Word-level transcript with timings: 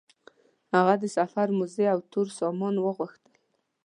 هغه 0.75 0.93
د 1.01 1.03
سفر 1.17 1.47
موزې 1.57 1.85
او 1.93 1.99
تور 2.11 2.27
سامان 2.39 2.75
وغوښتل. 2.79 3.33